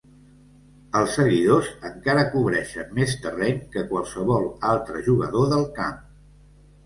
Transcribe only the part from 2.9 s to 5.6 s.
més terreny que qualsevol altre jugador